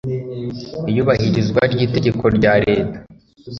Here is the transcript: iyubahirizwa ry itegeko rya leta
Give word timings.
iyubahirizwa 0.89 1.61
ry 1.73 1.79
itegeko 1.85 2.23
rya 2.37 2.53
leta 2.65 2.97